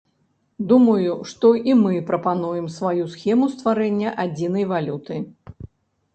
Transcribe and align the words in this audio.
Думаю, 0.69 1.11
што 1.31 1.51
і 1.71 1.75
мы 1.81 1.93
прапануем 2.07 2.65
сваю 2.77 3.03
схему 3.17 3.45
стварэння 3.59 4.17
адзінай 4.27 4.63
валюты. 4.75 5.15